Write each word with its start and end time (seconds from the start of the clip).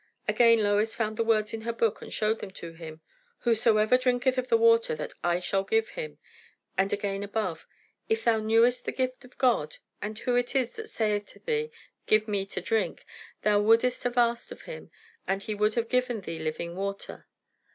Again 0.27 0.63
Lois 0.63 0.95
found 0.95 1.15
the 1.15 1.23
words 1.23 1.53
in 1.53 1.61
her 1.61 1.71
book 1.71 2.01
and 2.01 2.11
showed 2.11 2.39
them 2.39 2.49
to 2.57 2.73
him. 2.73 3.01
"'Whosoever 3.41 3.99
drinketh 3.99 4.35
of 4.39 4.47
the 4.47 4.57
water 4.57 4.95
that 4.95 5.13
I 5.23 5.39
shall 5.39 5.63
give 5.63 5.89
him' 5.89 6.17
and 6.75 6.91
again, 6.91 7.21
above, 7.21 7.67
'If 8.09 8.23
thou 8.23 8.39
knewest 8.39 8.85
the 8.85 8.93
gift 8.93 9.23
of 9.25 9.37
God, 9.37 9.77
and 10.01 10.17
who 10.17 10.35
it 10.35 10.55
is 10.55 10.73
that 10.77 10.89
saith 10.89 11.27
to 11.27 11.39
thee, 11.41 11.69
Give 12.07 12.27
me 12.27 12.47
to 12.47 12.61
drink, 12.61 13.05
thou 13.43 13.59
wouldest 13.61 14.01
have 14.01 14.17
asked 14.17 14.51
of 14.51 14.63
him, 14.63 14.89
and 15.27 15.43
he 15.43 15.53
would 15.53 15.75
have 15.75 15.87
given 15.87 16.21
thee 16.21 16.39
living 16.39 16.75
water.' 16.75 17.27